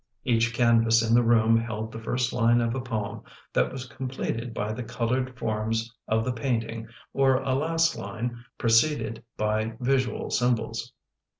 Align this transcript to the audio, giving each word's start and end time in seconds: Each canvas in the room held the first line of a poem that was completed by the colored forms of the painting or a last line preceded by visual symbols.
Each 0.23 0.51
canvas 0.51 1.07
in 1.07 1.13
the 1.13 1.21
room 1.21 1.55
held 1.59 1.91
the 1.91 1.99
first 1.99 2.33
line 2.33 2.59
of 2.59 2.73
a 2.73 2.81
poem 2.81 3.21
that 3.53 3.71
was 3.71 3.85
completed 3.85 4.51
by 4.51 4.73
the 4.73 4.81
colored 4.81 5.37
forms 5.37 5.93
of 6.07 6.25
the 6.25 6.33
painting 6.33 6.87
or 7.13 7.35
a 7.37 7.53
last 7.53 7.95
line 7.95 8.43
preceded 8.57 9.23
by 9.37 9.73
visual 9.79 10.31
symbols. 10.31 10.91